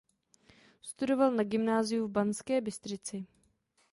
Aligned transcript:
Studoval 0.81 1.31
na 1.31 1.43
gymnáziu 1.43 2.07
v 2.07 2.11
Banské 2.11 2.61
Bystrici. 2.61 3.25